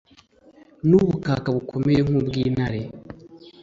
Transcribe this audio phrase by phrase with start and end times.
[0.87, 2.81] N'ubukaka bukomeye nk’ubwintare